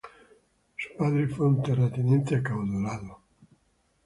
Su 0.77 0.97
padre 0.97 1.27
fue 1.27 1.45
un 1.45 1.61
terrateniente 1.61 2.35
acaudalado. 2.35 3.21